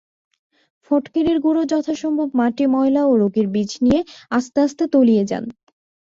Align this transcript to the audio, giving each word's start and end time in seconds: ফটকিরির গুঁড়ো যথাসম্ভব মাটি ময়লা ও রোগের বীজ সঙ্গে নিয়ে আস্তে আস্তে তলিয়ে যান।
ফটকিরির 0.85 1.37
গুঁড়ো 1.39 1.63
যথাসম্ভব 1.71 2.27
মাটি 2.39 2.65
ময়লা 2.73 3.01
ও 3.05 3.13
রোগের 3.21 3.47
বীজ 3.53 3.69
সঙ্গে 3.71 3.83
নিয়ে 3.85 3.99
আস্তে 4.31 4.57
আস্তে 4.65 4.83
তলিয়ে 4.93 5.23
যান। 5.29 5.43